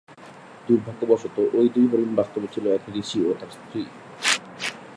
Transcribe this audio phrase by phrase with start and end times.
[0.67, 3.81] দুর্ভাগ্যবশত, ঐ দুই হরিণ বাস্তবে ছিল এক ঋষি ও তার স্ত্রী।